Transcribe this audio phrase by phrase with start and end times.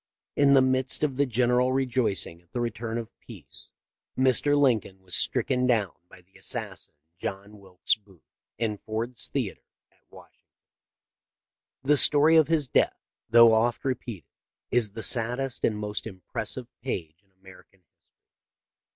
[0.35, 3.69] In the midst of the general rejoicing at the return of peace
[4.17, 4.57] Mr.
[4.59, 8.25] Lincoln was stricken down by the assassin, John Wilkes Booth,
[8.57, 9.61] in Ford's Theatre
[9.91, 10.57] at Washington.
[11.83, 12.97] The story of his death,
[13.29, 14.25] though oft repeated,
[14.71, 17.95] is the saddest and most impressive page in American his tory.